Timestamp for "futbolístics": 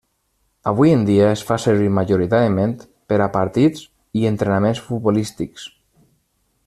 4.89-5.69